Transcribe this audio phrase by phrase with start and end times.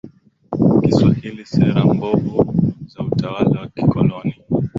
[0.81, 2.45] Kiswahili Sera mbovu
[2.87, 4.35] za Utawala wa Kikoloni